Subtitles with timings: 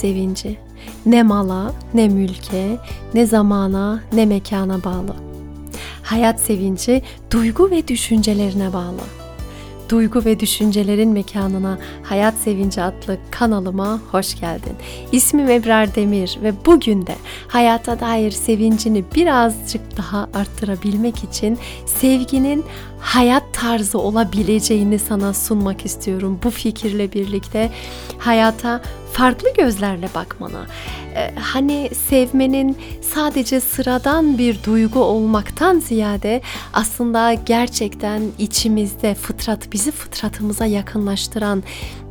[0.00, 0.58] sevinci.
[1.06, 2.76] Ne mala, ne mülke,
[3.14, 5.14] ne zamana, ne mekana bağlı.
[6.02, 9.19] Hayat sevinci duygu ve düşüncelerine bağlı.
[9.90, 14.72] Duygu ve Düşüncelerin Mekanına Hayat Sevinci adlı kanalıma hoş geldin.
[15.12, 17.14] İsmim Ebrar Demir ve bugün de
[17.48, 22.64] hayata dair sevincini birazcık daha arttırabilmek için sevginin
[23.00, 26.40] hayat tarzı olabileceğini sana sunmak istiyorum.
[26.44, 27.70] Bu fikirle birlikte
[28.18, 28.82] hayata
[29.12, 30.66] farklı gözlerle bakmana.
[31.16, 32.78] Ee, hani sevmenin
[33.14, 41.62] sadece sıradan bir duygu olmaktan ziyade aslında gerçekten içimizde fıtrat bizi fıtratımıza yakınlaştıran,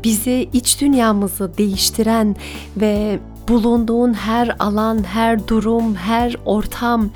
[0.04, 2.36] bizi iç dünyamızı değiştiren
[2.78, 7.10] ve bulunduğun her alan, her durum, her ortam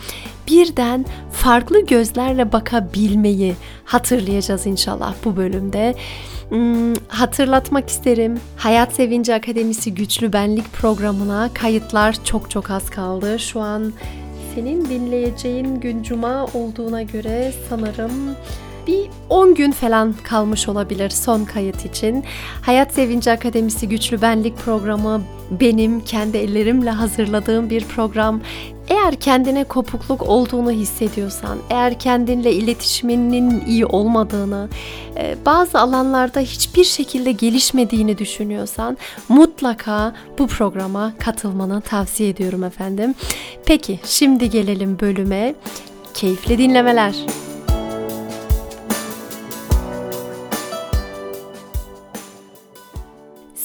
[0.47, 3.55] birden farklı gözlerle bakabilmeyi
[3.85, 5.95] hatırlayacağız inşallah bu bölümde.
[6.49, 8.39] Hmm, hatırlatmak isterim.
[8.57, 13.39] Hayat Sevinci Akademisi Güçlü Benlik programına kayıtlar çok çok az kaldı.
[13.39, 13.93] Şu an
[14.55, 18.11] senin dinleyeceğin gün cuma olduğuna göre sanırım
[18.87, 22.23] bir 10 gün falan kalmış olabilir son kayıt için.
[22.61, 28.41] Hayat Sevinci Akademisi Güçlü Benlik programı benim kendi ellerimle hazırladığım bir program.
[28.87, 34.69] Eğer kendine kopukluk olduğunu hissediyorsan, eğer kendinle iletişiminin iyi olmadığını,
[35.17, 38.97] e, bazı alanlarda hiçbir şekilde gelişmediğini düşünüyorsan
[39.29, 43.15] mutlaka bu programa katılmanı tavsiye ediyorum efendim.
[43.65, 45.55] Peki şimdi gelelim bölüme.
[46.13, 47.42] Keyifli dinlemeler.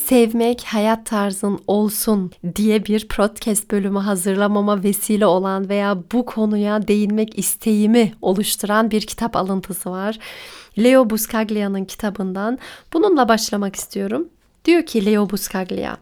[0.09, 7.39] Sevmek hayat tarzın olsun diye bir podcast bölümü hazırlamama vesile olan veya bu konuya değinmek
[7.39, 10.19] isteğimi oluşturan bir kitap alıntısı var.
[10.79, 12.59] Leo Buscaglia'nın kitabından.
[12.93, 14.29] Bununla başlamak istiyorum.
[14.65, 15.97] Diyor ki Leo Buscaglia,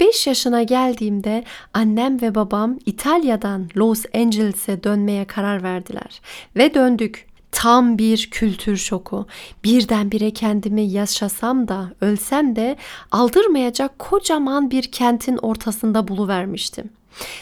[0.00, 6.20] 5 yaşına geldiğimde annem ve babam İtalya'dan Los Angeles'e dönmeye karar verdiler
[6.56, 7.27] ve döndük.
[7.52, 9.26] Tam bir kültür şoku.
[9.64, 12.76] Birdenbire kendimi yaşasam da ölsem de
[13.10, 16.90] aldırmayacak kocaman bir kentin ortasında buluvermiştim.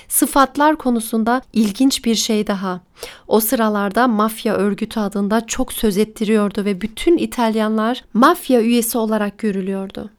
[0.08, 2.80] Sıfatlar konusunda ilginç bir şey daha.
[3.28, 10.10] O sıralarda mafya örgütü adında çok söz ettiriyordu ve bütün İtalyanlar mafya üyesi olarak görülüyordu.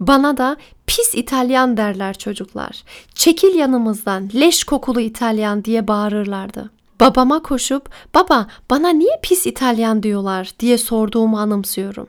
[0.00, 0.56] Bana da
[0.86, 2.82] pis İtalyan derler çocuklar.
[3.14, 6.70] Çekil yanımızdan leş kokulu İtalyan diye bağırırlardı.
[7.02, 12.08] Babama koşup baba bana niye pis İtalyan diyorlar diye sorduğumu anımsıyorum.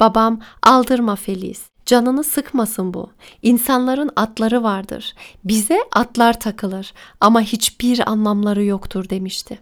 [0.00, 1.62] Babam aldırma Feliz.
[1.86, 3.10] Canını sıkmasın bu.
[3.42, 5.14] İnsanların atları vardır.
[5.44, 9.58] Bize atlar takılır ama hiçbir anlamları yoktur demişti.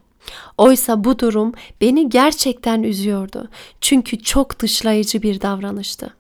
[0.59, 3.49] Oysa bu durum beni gerçekten üzüyordu.
[3.81, 6.15] Çünkü çok dışlayıcı bir davranıştı.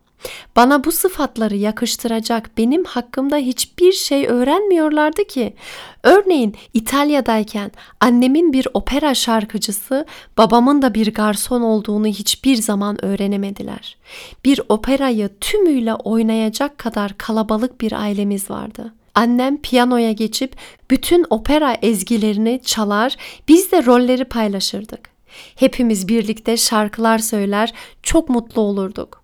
[0.57, 5.55] Bana bu sıfatları yakıştıracak benim hakkımda hiçbir şey öğrenmiyorlardı ki.
[6.03, 7.71] Örneğin İtalya'dayken
[8.01, 10.07] annemin bir opera şarkıcısı,
[10.39, 13.97] babamın da bir garson olduğunu hiçbir zaman öğrenemediler.
[14.45, 18.95] Bir operayı tümüyle oynayacak kadar kalabalık bir ailemiz vardı.
[19.15, 20.57] Annem piyanoya geçip
[20.91, 23.17] bütün opera ezgilerini çalar,
[23.49, 25.15] biz de rolleri paylaşırdık.
[25.57, 29.24] Hepimiz birlikte şarkılar söyler, çok mutlu olurduk.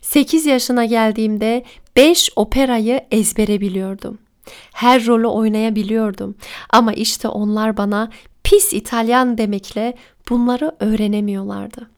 [0.00, 1.64] 8 yaşına geldiğimde
[1.96, 4.18] 5 operayı ezbere biliyordum.
[4.72, 6.34] Her rolü oynayabiliyordum.
[6.70, 8.10] Ama işte onlar bana
[8.44, 9.94] pis İtalyan demekle
[10.30, 11.90] bunları öğrenemiyorlardı.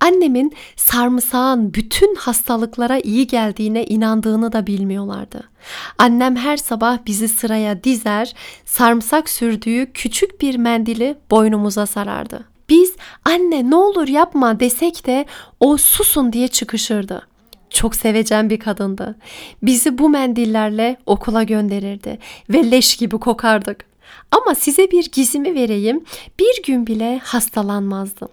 [0.00, 5.50] Annemin sarımsağın bütün hastalıklara iyi geldiğine inandığını da bilmiyorlardı.
[5.98, 8.34] Annem her sabah bizi sıraya dizer,
[8.64, 12.49] sarımsak sürdüğü küçük bir mendili boynumuza sarardı.
[12.70, 12.92] Biz
[13.24, 15.26] anne ne olur yapma desek de
[15.60, 17.26] o susun diye çıkışırdı.
[17.70, 19.16] Çok sevecen bir kadındı.
[19.62, 22.18] Bizi bu mendillerle okula gönderirdi
[22.50, 23.84] ve leş gibi kokardık.
[24.30, 26.04] Ama size bir gizimi vereyim.
[26.38, 28.28] Bir gün bile hastalanmazdım.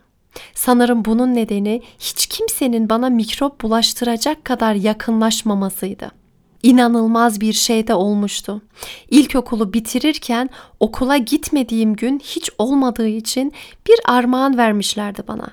[0.53, 6.11] Sanırım bunun nedeni hiç kimsenin bana mikrop bulaştıracak kadar yakınlaşmamasıydı
[6.63, 8.61] inanılmaz bir şey de olmuştu.
[9.09, 10.49] İlkokulu bitirirken
[10.79, 13.53] okula gitmediğim gün hiç olmadığı için
[13.87, 15.51] bir armağan vermişlerdi bana.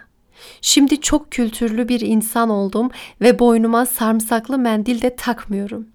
[0.60, 2.90] Şimdi çok kültürlü bir insan oldum
[3.20, 5.86] ve boynuma sarımsaklı mendil de takmıyorum.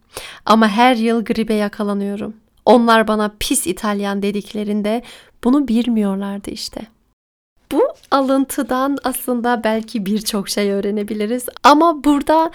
[0.46, 2.34] Ama her yıl gribe yakalanıyorum.
[2.66, 5.04] Onlar bana pis İtalyan dediklerinde
[5.44, 6.82] bunu bilmiyorlardı işte.
[7.72, 12.52] Bu alıntıdan aslında belki birçok şey öğrenebiliriz ama burada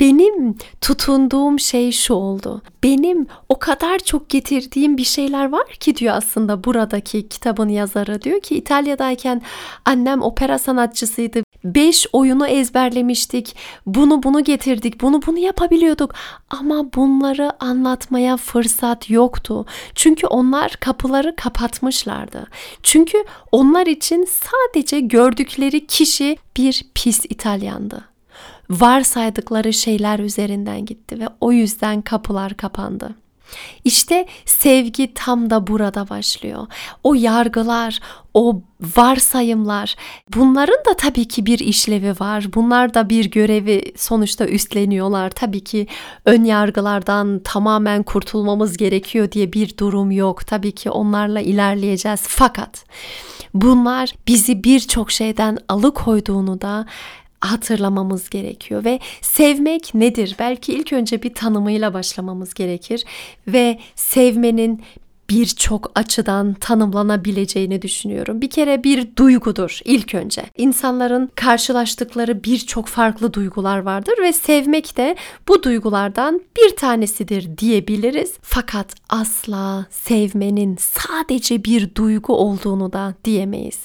[0.00, 2.62] benim tutunduğum şey şu oldu.
[2.82, 8.22] Benim o kadar çok getirdiğim bir şeyler var ki diyor aslında buradaki kitabın yazarı.
[8.22, 9.42] Diyor ki İtalya'dayken
[9.84, 11.42] annem opera sanatçısıydı.
[11.64, 13.56] Beş oyunu ezberlemiştik.
[13.86, 15.00] Bunu bunu getirdik.
[15.00, 16.14] Bunu bunu yapabiliyorduk.
[16.50, 19.66] Ama bunları anlatmaya fırsat yoktu.
[19.94, 22.46] Çünkü onlar kapıları kapatmışlardı.
[22.82, 28.15] Çünkü onlar için sadece gördükleri kişi bir pis İtalyandı
[28.70, 33.14] varsaydıkları şeyler üzerinden gitti ve o yüzden kapılar kapandı.
[33.84, 36.66] İşte sevgi tam da burada başlıyor.
[37.04, 38.00] O yargılar,
[38.34, 38.62] o
[38.96, 39.96] varsayımlar,
[40.34, 42.46] bunların da tabii ki bir işlevi var.
[42.54, 45.30] Bunlar da bir görevi sonuçta üstleniyorlar.
[45.30, 45.86] Tabii ki
[46.24, 50.46] ön yargılardan tamamen kurtulmamız gerekiyor diye bir durum yok.
[50.46, 52.20] Tabii ki onlarla ilerleyeceğiz.
[52.22, 52.84] Fakat
[53.54, 56.86] bunlar bizi birçok şeyden alıkoyduğunu da
[57.40, 60.36] hatırlamamız gerekiyor ve sevmek nedir?
[60.38, 63.04] Belki ilk önce bir tanımıyla başlamamız gerekir
[63.46, 64.82] ve sevmenin
[65.30, 68.40] birçok açıdan tanımlanabileceğini düşünüyorum.
[68.40, 70.42] Bir kere bir duygudur ilk önce.
[70.56, 75.16] İnsanların karşılaştıkları birçok farklı duygular vardır ve sevmek de
[75.48, 78.32] bu duygulardan bir tanesidir diyebiliriz.
[78.42, 83.78] Fakat asla sevmenin sadece bir duygu olduğunu da diyemeyiz.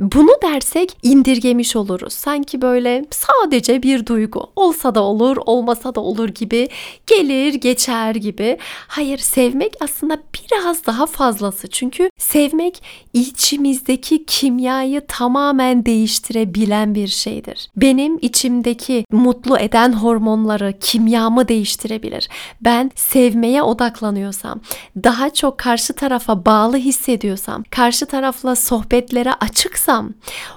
[0.00, 2.12] Bunu dersek indirgemiş oluruz.
[2.12, 6.68] Sanki böyle sadece bir duygu olsa da olur, olmasa da olur gibi
[7.06, 8.58] gelir, geçer gibi.
[8.88, 11.68] Hayır, sevmek aslında biraz biraz daha fazlası.
[11.68, 12.82] Çünkü sevmek
[13.12, 17.70] içimizdeki kimyayı tamamen değiştirebilen bir şeydir.
[17.76, 22.28] Benim içimdeki mutlu eden hormonları, kimyamı değiştirebilir.
[22.60, 24.60] Ben sevmeye odaklanıyorsam,
[24.96, 30.10] daha çok karşı tarafa bağlı hissediyorsam, karşı tarafla sohbetlere açıksam,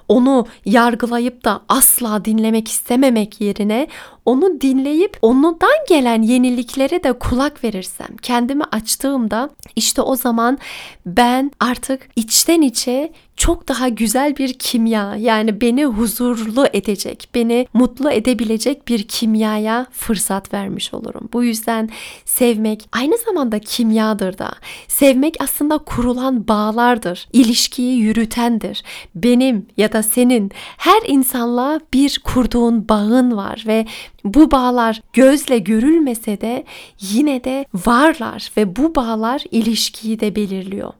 [0.07, 3.87] onu yargılayıp da asla dinlemek istememek yerine
[4.29, 10.57] onu dinleyip onundan gelen yeniliklere de kulak verirsem, kendimi açtığımda işte o zaman
[11.05, 18.11] ben artık içten içe çok daha güzel bir kimya yani beni huzurlu edecek, beni mutlu
[18.11, 21.29] edebilecek bir kimyaya fırsat vermiş olurum.
[21.33, 21.89] Bu yüzden
[22.25, 24.51] sevmek aynı zamanda kimyadır da.
[24.87, 28.83] Sevmek aslında kurulan bağlardır, ilişkiyi yürütendir.
[29.15, 33.85] Benim ya da senin her insanla bir kurduğun bağın var ve
[34.23, 36.63] bu bağlar gözle görülmese de
[37.01, 40.93] yine de varlar ve bu bağlar ilişkiyi de belirliyor.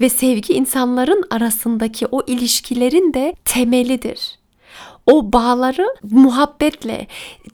[0.00, 4.38] Ve sevgi insanların arasındaki o ilişkilerin de temelidir
[5.08, 7.06] o bağları muhabbetle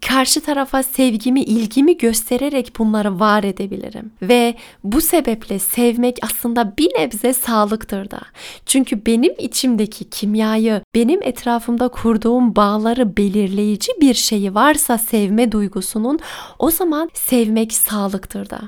[0.09, 4.13] karşı tarafa sevgimi, ilgimi göstererek bunları var edebilirim.
[4.23, 4.55] Ve
[4.85, 8.21] bu sebeple sevmek aslında bir nebze sağlıktır da.
[8.67, 16.19] Çünkü benim içimdeki kimyayı, benim etrafımda kurduğum bağları belirleyici bir şeyi varsa sevme duygusunun
[16.59, 18.61] o zaman sevmek sağlıktır da.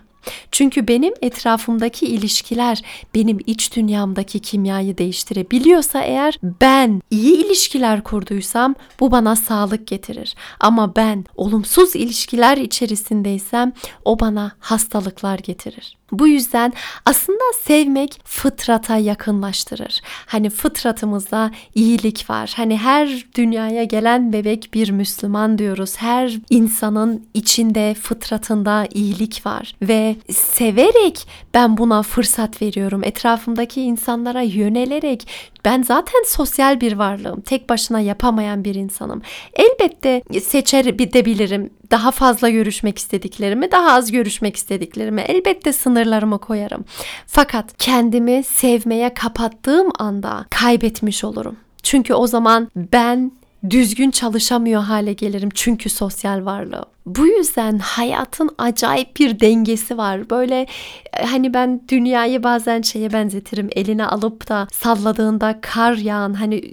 [0.52, 2.82] Çünkü benim etrafımdaki ilişkiler
[3.14, 10.34] benim iç dünyamdaki kimyayı değiştirebiliyorsa eğer ben iyi ilişkiler kurduysam bu bana sağlık getirir.
[10.60, 13.72] Ama ben olumsuz ilişkiler içerisindeysem
[14.04, 15.96] o bana hastalıklar getirir.
[16.12, 16.72] Bu yüzden
[17.04, 20.00] aslında sevmek fıtrata yakınlaştırır.
[20.26, 22.52] Hani fıtratımızda iyilik var.
[22.56, 25.96] Hani her dünyaya gelen bebek bir Müslüman diyoruz.
[25.96, 33.04] Her insanın içinde fıtratında iyilik var ve severek ben buna fırsat veriyorum.
[33.04, 35.28] Etrafımdaki insanlara yönelerek
[35.64, 37.40] ben zaten sosyal bir varlığım.
[37.40, 39.22] Tek başına yapamayan bir insanım.
[39.54, 41.70] Elbette seçer bir de bilirim.
[41.90, 46.84] Daha fazla görüşmek istediklerimi, daha az görüşmek istediklerimi elbette sınırlarımı koyarım.
[47.26, 51.56] Fakat kendimi sevmeye kapattığım anda kaybetmiş olurum.
[51.82, 53.32] Çünkü o zaman ben
[53.70, 56.84] düzgün çalışamıyor hale gelirim çünkü sosyal varlığım.
[57.06, 60.30] Bu yüzden hayatın acayip bir dengesi var.
[60.30, 60.66] Böyle
[61.12, 63.68] e, hani ben dünyayı bazen şeye benzetirim.
[63.72, 66.72] Eline alıp da salladığında kar yağan hani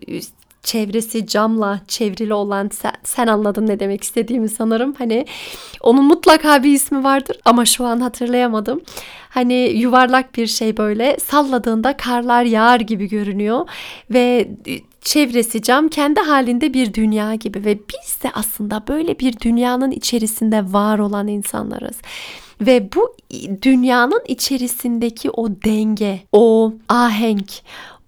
[0.63, 4.93] çevresi camla çevrili olan sen, sen anladın ne demek istediğimi sanırım.
[4.93, 5.25] Hani
[5.81, 8.81] onun mutlaka bir ismi vardır ama şu an hatırlayamadım.
[9.29, 13.69] Hani yuvarlak bir şey böyle salladığında karlar yağar gibi görünüyor
[14.09, 14.47] ve
[15.01, 20.73] çevresi cam kendi halinde bir dünya gibi ve biz de aslında böyle bir dünyanın içerisinde
[20.73, 21.97] var olan insanlarız.
[22.61, 23.15] Ve bu
[23.61, 27.51] dünyanın içerisindeki o denge, o ahenk,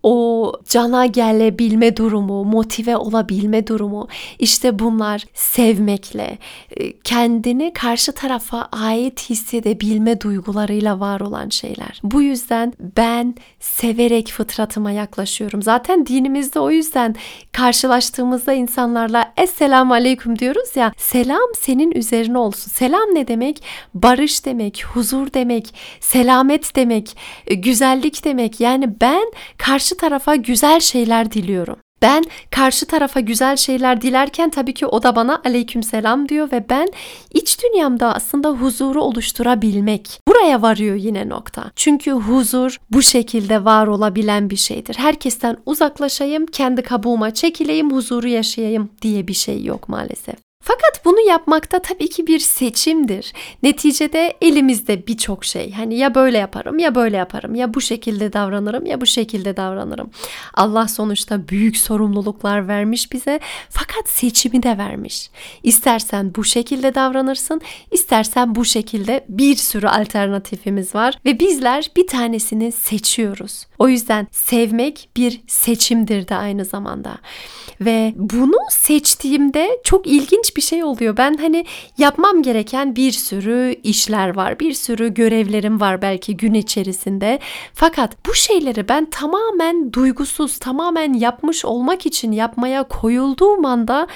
[0.05, 4.07] o cana gelebilme durumu, motive olabilme durumu
[4.39, 6.37] işte bunlar sevmekle,
[6.71, 11.99] e, kendini karşı tarafa ait hissedebilme duygularıyla var olan şeyler.
[12.03, 15.61] Bu yüzden ben severek fıtratıma yaklaşıyorum.
[15.61, 17.15] Zaten dinimizde o yüzden
[17.51, 20.91] karşılaştığımızda insanlarla Esselamu Aleyküm diyoruz ya.
[20.97, 22.71] Selam senin üzerine olsun.
[22.71, 23.63] Selam ne demek?
[23.93, 28.59] Barış demek, huzur demek, selamet demek, e, güzellik demek.
[28.59, 31.77] Yani ben karşı tarafa güzel şeyler diliyorum.
[32.01, 36.87] Ben karşı tarafa güzel şeyler dilerken tabii ki o da bana aleykümselam diyor ve ben
[37.33, 40.19] iç dünyamda aslında huzuru oluşturabilmek.
[40.27, 41.71] Buraya varıyor yine nokta.
[41.75, 44.95] Çünkü huzur bu şekilde var olabilen bir şeydir.
[44.95, 50.44] Herkesten uzaklaşayım, kendi kabuğuma çekileyim, huzuru yaşayayım diye bir şey yok maalesef.
[50.67, 53.33] Fakat bunu yapmakta tabii ki bir seçimdir.
[53.63, 55.71] Neticede elimizde birçok şey.
[55.71, 60.09] Hani ya böyle yaparım ya böyle yaparım ya bu şekilde davranırım ya bu şekilde davranırım.
[60.53, 65.29] Allah sonuçta büyük sorumluluklar vermiş bize fakat seçimi de vermiş.
[65.63, 72.71] İstersen bu şekilde davranırsın, istersen bu şekilde bir sürü alternatifimiz var ve bizler bir tanesini
[72.71, 73.67] seçiyoruz.
[73.79, 77.17] O yüzden sevmek bir seçimdir de aynı zamanda.
[77.81, 81.17] Ve bunu seçtiğimde çok ilginç bir şey oluyor.
[81.17, 81.65] Ben hani
[81.97, 84.59] yapmam gereken bir sürü işler var.
[84.59, 87.39] Bir sürü görevlerim var belki gün içerisinde.
[87.73, 94.07] Fakat bu şeyleri ben tamamen duygusuz, tamamen yapmış olmak için yapmaya koyulduğum anda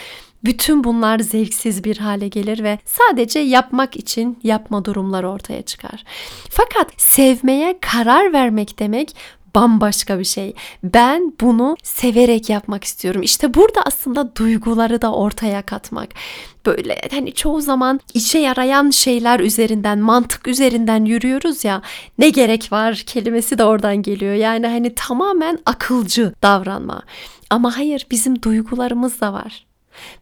[0.44, 6.04] bütün bunlar zevksiz bir hale gelir ve sadece yapmak için yapma durumları ortaya çıkar.
[6.50, 9.16] Fakat sevmeye karar vermek demek
[9.56, 10.54] bambaşka bir şey.
[10.84, 13.22] Ben bunu severek yapmak istiyorum.
[13.22, 16.10] İşte burada aslında duyguları da ortaya katmak.
[16.66, 21.82] Böyle hani çoğu zaman işe yarayan şeyler üzerinden, mantık üzerinden yürüyoruz ya.
[22.18, 24.34] Ne gerek var kelimesi de oradan geliyor.
[24.34, 27.02] Yani hani tamamen akılcı davranma.
[27.50, 29.69] Ama hayır bizim duygularımız da var.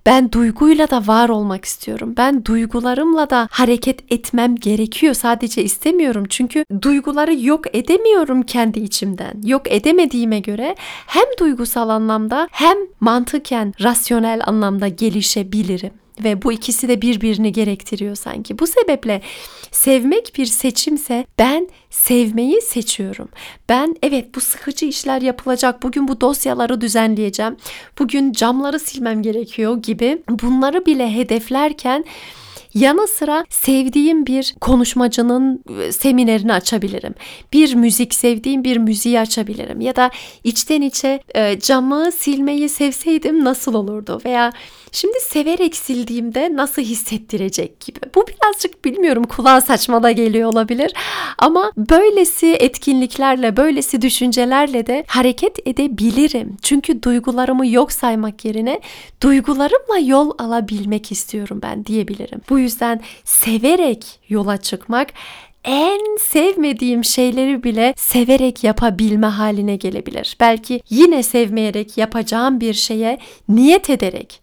[0.05, 2.13] Ben duyguyla da var olmak istiyorum.
[2.17, 5.13] Ben duygularımla da hareket etmem gerekiyor.
[5.13, 6.25] Sadece istemiyorum.
[6.29, 9.41] Çünkü duyguları yok edemiyorum kendi içimden.
[9.43, 10.75] Yok edemediğime göre
[11.07, 18.59] hem duygusal anlamda hem mantıken rasyonel anlamda gelişebilirim ve bu ikisi de birbirini gerektiriyor sanki.
[18.59, 19.21] Bu sebeple
[19.71, 23.29] sevmek bir seçimse ben sevmeyi seçiyorum.
[23.69, 25.83] Ben evet bu sıkıcı işler yapılacak.
[25.83, 27.57] Bugün bu dosyaları düzenleyeceğim.
[28.00, 32.05] Bugün camları silmem gerekiyor gibi bunları bile hedeflerken
[32.79, 37.15] Yanı sıra sevdiğim bir konuşmacının e, seminerini açabilirim.
[37.53, 39.81] Bir müzik sevdiğim bir müziği açabilirim.
[39.81, 40.12] Ya da
[40.43, 44.22] içten içe e, camı silmeyi sevseydim nasıl olurdu?
[44.25, 44.51] Veya
[44.91, 48.00] Şimdi severek sildiğimde nasıl hissettirecek gibi.
[48.15, 50.93] Bu birazcık bilmiyorum kulağa saçma da geliyor olabilir.
[51.38, 56.57] Ama böylesi etkinliklerle, böylesi düşüncelerle de hareket edebilirim.
[56.62, 58.79] Çünkü duygularımı yok saymak yerine
[59.24, 62.41] duygularımla yol alabilmek istiyorum ben diyebilirim.
[62.50, 65.07] Bu yüzden severek yola çıkmak
[65.63, 70.38] en sevmediğim şeyleri bile severek yapabilme haline gelebilir.
[70.39, 73.19] Belki yine sevmeyerek yapacağım bir şeye
[73.50, 74.41] niyet ederek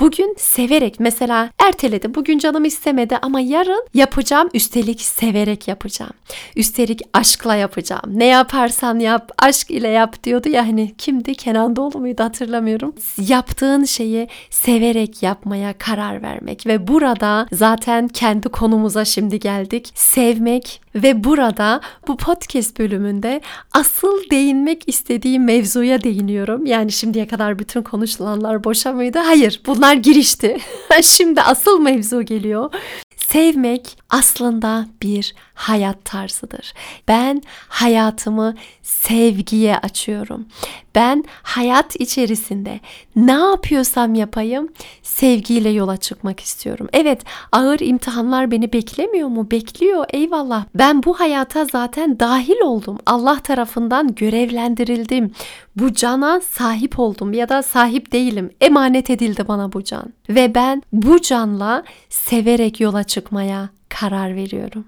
[0.00, 2.14] Bugün severek mesela erteledi.
[2.14, 4.48] Bugün canım istemedi ama yarın yapacağım.
[4.54, 6.12] Üstelik severek yapacağım.
[6.56, 8.02] Üstelik aşkla yapacağım.
[8.06, 11.34] Ne yaparsan yap, aşk ile yap diyordu ya hani kimdi?
[11.34, 12.94] Kenan Doğulu muydu hatırlamıyorum.
[13.18, 19.92] Yaptığın şeyi severek yapmaya karar vermek ve burada zaten kendi konumuza şimdi geldik.
[19.94, 23.40] Sevmek ve burada bu podcast bölümünde
[23.72, 26.66] asıl değinmek istediğim mevzuya değiniyorum.
[26.66, 29.18] Yani şimdiye kadar bütün konuşulanlar boşa mıydı?
[29.18, 30.58] Hayır bunlar girişti.
[31.02, 32.70] Şimdi asıl mevzu geliyor.
[33.16, 36.74] Sevmek aslında bir hayat tarzıdır.
[37.08, 40.46] Ben hayatımı sevgiye açıyorum.
[40.94, 42.80] Ben hayat içerisinde
[43.16, 44.68] ne yapıyorsam yapayım
[45.02, 46.88] sevgiyle yola çıkmak istiyorum.
[46.92, 49.50] Evet ağır imtihanlar beni beklemiyor mu?
[49.50, 50.64] Bekliyor eyvallah.
[50.74, 52.98] Ben bu hayata zaten dahil oldum.
[53.06, 55.32] Allah tarafından görevlendirildim.
[55.76, 58.50] Bu cana sahip oldum ya da sahip değilim.
[58.60, 60.12] Emanet edildi bana bu can.
[60.28, 63.68] Ve ben bu canla severek yola çıkmaya
[64.00, 64.84] karar veriyorum.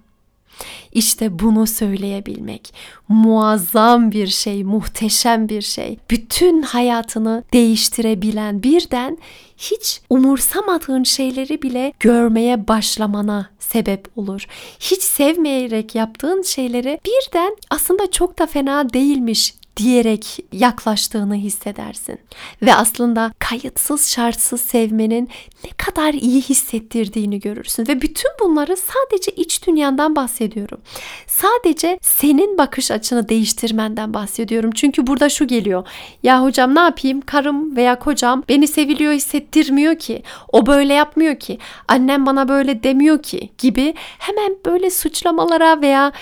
[0.93, 2.75] İşte bunu söyleyebilmek
[3.09, 5.99] muazzam bir şey, muhteşem bir şey.
[6.11, 9.19] Bütün hayatını değiştirebilen birden
[9.57, 14.47] hiç umursamadığın şeyleri bile görmeye başlamana sebep olur.
[14.81, 22.19] Hiç sevmeyerek yaptığın şeyleri birden aslında çok da fena değilmiş diyerek yaklaştığını hissedersin.
[22.63, 25.29] Ve aslında kayıtsız şartsız sevmenin
[25.65, 27.89] ne kadar iyi hissettirdiğini görürsün.
[27.89, 30.81] Ve bütün bunları sadece iç dünyandan bahsediyorum.
[31.27, 34.71] Sadece senin bakış açını değiştirmenden bahsediyorum.
[34.75, 35.87] Çünkü burada şu geliyor.
[36.23, 37.21] Ya hocam ne yapayım?
[37.21, 40.23] Karım veya kocam beni seviliyor hissettirmiyor ki.
[40.53, 41.59] O böyle yapmıyor ki.
[41.89, 46.13] Annem bana böyle demiyor ki gibi hemen böyle suçlamalara veya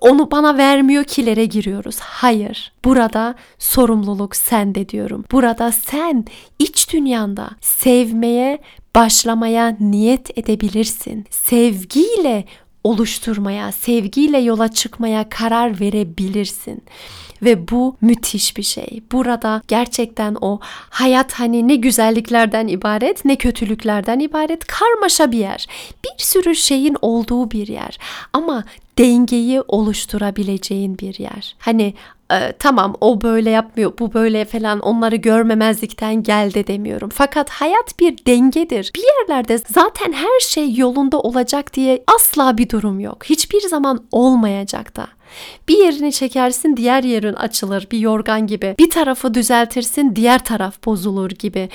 [0.00, 1.98] onu bana vermiyor kilere giriyoruz.
[2.00, 2.72] Hayır.
[2.94, 5.24] Burada sorumluluk sende diyorum.
[5.32, 6.24] Burada sen
[6.58, 8.58] iç dünyanda sevmeye
[8.94, 11.26] başlamaya niyet edebilirsin.
[11.30, 12.44] Sevgiyle
[12.84, 16.82] oluşturmaya, sevgiyle yola çıkmaya karar verebilirsin.
[17.42, 19.02] Ve bu müthiş bir şey.
[19.12, 20.60] Burada gerçekten o
[20.90, 25.66] hayat hani ne güzelliklerden ibaret ne kötülüklerden ibaret karmaşa bir yer.
[26.04, 27.98] Bir sürü şeyin olduğu bir yer.
[28.32, 28.64] Ama
[28.98, 31.56] dengeyi oluşturabileceğin bir yer.
[31.58, 31.94] Hani
[32.32, 37.08] e, tamam o böyle yapmıyor bu böyle falan onları görmemezlikten gel de demiyorum.
[37.14, 38.92] Fakat hayat bir dengedir.
[38.94, 43.24] Bir yerlerde zaten her şey yolunda olacak diye asla bir durum yok.
[43.24, 45.06] Hiçbir zaman olmayacak da.
[45.68, 48.74] Bir yerini çekersin diğer yerin açılır bir yorgan gibi.
[48.78, 51.68] Bir tarafı düzeltirsin diğer taraf bozulur gibi.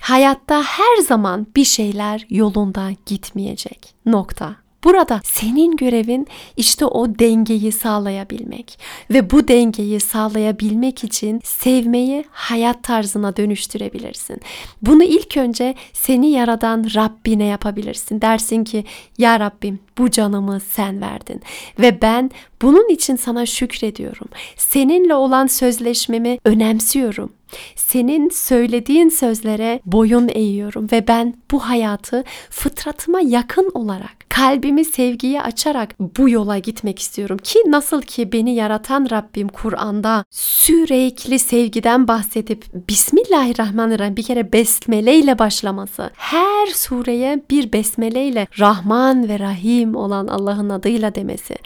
[0.00, 3.94] Hayatta her zaman bir şeyler yolunda gitmeyecek.
[4.06, 4.65] Nokta.
[4.84, 8.78] Burada senin görevin işte o dengeyi sağlayabilmek
[9.10, 14.40] ve bu dengeyi sağlayabilmek için sevmeyi hayat tarzına dönüştürebilirsin.
[14.82, 18.20] Bunu ilk önce seni yaradan Rabbine yapabilirsin.
[18.20, 18.84] Dersin ki
[19.18, 21.42] ya Rabbim bu canımı sen verdin
[21.78, 22.30] ve ben
[22.62, 24.28] bunun için sana şükrediyorum.
[24.56, 27.32] Seninle olan sözleşmemi önemsiyorum.
[27.76, 35.94] Senin söylediğin sözlere boyun eğiyorum ve ben bu hayatı fıtratıma yakın olarak kalbimi sevgiye açarak
[36.00, 44.16] bu yola gitmek istiyorum ki nasıl ki beni yaratan Rabbim Kur'an'da sürekli sevgiden bahsedip Bismillahirrahmanirrahim
[44.16, 50.70] bir kere besmele ile başlaması her sureye bir besmele ile Rahman ve Rahim olan Allah'ın
[50.70, 51.56] adıyla demesi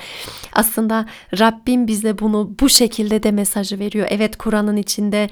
[0.52, 1.06] aslında
[1.38, 4.06] Rabbim bize bunu bu şekilde de mesajı veriyor.
[4.10, 5.30] Evet Kur'an'ın içinde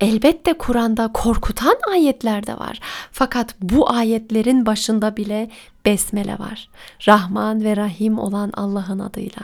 [0.00, 2.80] Elbette Kur'an'da korkutan ayetler de var.
[3.12, 5.50] Fakat bu ayetlerin başında bile
[5.84, 6.68] besmele var.
[7.08, 9.42] Rahman ve Rahim olan Allah'ın adıyla.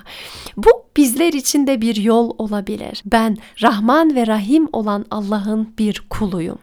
[0.56, 3.02] Bu bizler için de bir yol olabilir.
[3.06, 6.58] Ben Rahman ve Rahim olan Allah'ın bir kuluyum.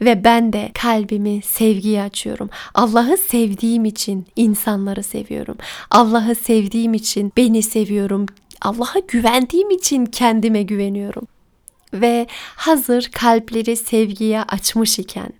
[0.00, 2.50] Ve ben de kalbimi sevgiye açıyorum.
[2.74, 5.56] Allah'ı sevdiğim için insanları seviyorum.
[5.90, 8.26] Allah'ı sevdiğim için beni seviyorum.
[8.62, 11.26] Allah'a güvendiğim için kendime güveniyorum
[11.92, 15.32] ve hazır kalpleri sevgiye açmış iken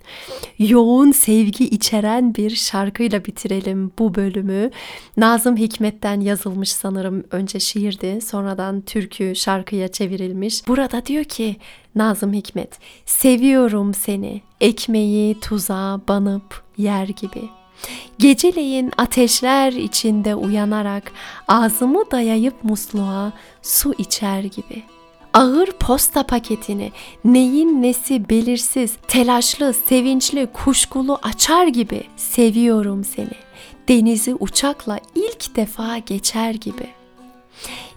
[0.58, 4.70] yoğun sevgi içeren bir şarkıyla bitirelim bu bölümü.
[5.16, 10.68] Nazım Hikmet'ten yazılmış sanırım önce şiirdi sonradan türkü şarkıya çevrilmiş.
[10.68, 11.56] Burada diyor ki
[11.94, 17.48] Nazım Hikmet seviyorum seni ekmeği tuza banıp yer gibi.
[18.18, 21.12] Geceleyin ateşler içinde uyanarak
[21.48, 23.32] ağzımı dayayıp musluğa
[23.62, 24.97] su içer gibi.''
[25.38, 26.92] Ağır posta paketini
[27.24, 33.34] neyin nesi belirsiz, telaşlı, sevinçli, kuşkulu açar gibi seviyorum seni.
[33.88, 36.88] Denizi uçakla ilk defa geçer gibi.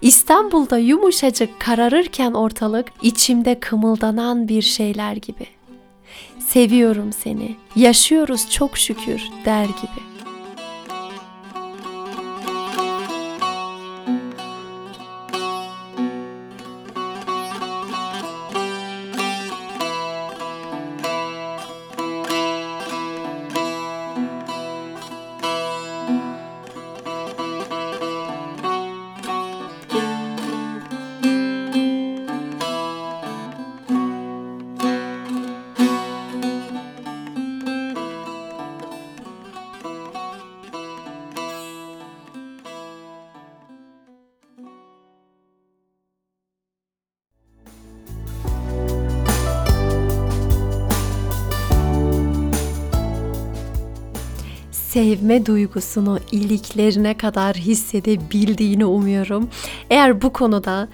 [0.02, 5.46] İstanbul'da yumuşacık kararırken ortalık içimde kımıldanan bir şeyler gibi.
[6.38, 10.11] Seviyorum seni, yaşıyoruz çok şükür der gibi.
[54.92, 59.48] Sevme duygusunu iliklerine kadar hissedebildiğini umuyorum.
[59.90, 60.88] Eğer bu konuda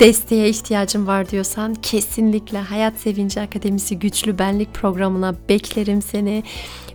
[0.00, 6.42] desteğe ihtiyacım var diyorsan kesinlikle Hayat Sevinci Akademisi Güçlü Benlik programına beklerim seni.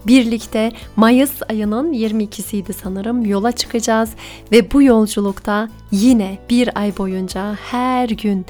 [0.08, 4.10] Birlikte Mayıs ayının 22'siydi sanırım yola çıkacağız
[4.52, 8.46] ve bu yolculukta yine bir ay boyunca her gün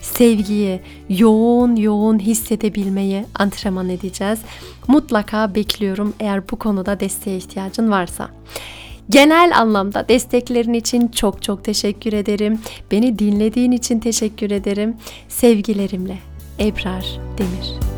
[0.00, 4.38] sevgiyi yoğun yoğun hissedebilmeyi antrenman edeceğiz.
[4.88, 8.30] Mutlaka bekliyorum eğer bu konuda desteğe ihtiyacın varsa.
[9.10, 12.60] Genel anlamda desteklerin için çok çok teşekkür ederim.
[12.90, 14.96] Beni dinlediğin için teşekkür ederim.
[15.28, 16.18] Sevgilerimle
[16.60, 17.93] Ebrar Demir.